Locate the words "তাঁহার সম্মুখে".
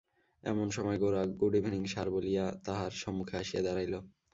2.65-3.35